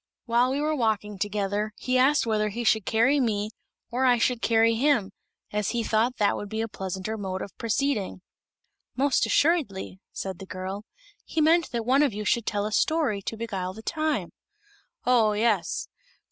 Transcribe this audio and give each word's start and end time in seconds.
While 0.25 0.49
we 0.49 0.59
were 0.59 0.75
walking 0.75 1.19
together 1.19 1.73
he 1.77 1.95
asked 1.95 2.25
whether 2.25 2.49
he 2.49 2.63
should 2.63 2.87
carry 2.87 3.19
me 3.19 3.51
or 3.91 4.03
I 4.03 4.17
should 4.17 4.41
carry 4.41 4.73
him, 4.73 5.11
as 5.51 5.69
he 5.69 5.83
thought 5.83 6.17
that 6.17 6.35
would 6.35 6.49
be 6.49 6.59
a 6.61 6.67
pleasanter 6.67 7.19
mode 7.19 7.43
of 7.43 7.55
proceeding." 7.59 8.21
"Most 8.95 9.27
assuredly," 9.27 9.99
said 10.11 10.39
the 10.39 10.47
girl; 10.47 10.85
"he 11.23 11.39
meant 11.39 11.69
that 11.69 11.85
one 11.85 12.01
of 12.01 12.13
you 12.15 12.25
should 12.25 12.47
tell 12.47 12.65
a 12.65 12.71
story 12.71 13.21
to 13.21 13.37
beguile 13.37 13.75
the 13.75 13.83
time." 13.83 14.31
"Oh 15.05 15.33
yes. 15.33 15.87